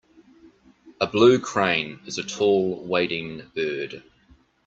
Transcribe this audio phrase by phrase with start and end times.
[0.99, 4.01] A blue crane is a tall wading bird.